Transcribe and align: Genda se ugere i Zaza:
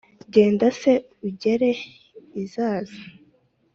Genda 0.33 0.67
se 0.81 0.93
ugere 1.27 1.71
i 2.41 2.43
Zaza: 2.51 2.99